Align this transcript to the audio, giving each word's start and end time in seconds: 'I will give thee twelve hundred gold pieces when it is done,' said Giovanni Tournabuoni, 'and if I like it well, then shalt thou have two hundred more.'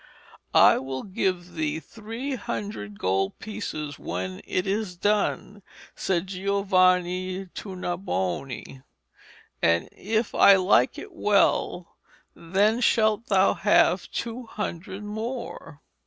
'I 0.55 0.79
will 0.79 1.03
give 1.03 1.53
thee 1.53 1.79
twelve 1.79 2.39
hundred 2.47 2.97
gold 2.97 3.37
pieces 3.37 3.99
when 3.99 4.41
it 4.45 4.65
is 4.65 4.95
done,' 4.95 5.61
said 5.95 6.25
Giovanni 6.25 7.45
Tournabuoni, 7.53 8.81
'and 9.61 9.89
if 9.91 10.33
I 10.33 10.55
like 10.55 10.97
it 10.97 11.13
well, 11.13 11.97
then 12.35 12.81
shalt 12.81 13.27
thou 13.27 13.53
have 13.53 14.09
two 14.11 14.47
hundred 14.47 15.03
more.' 15.03 15.81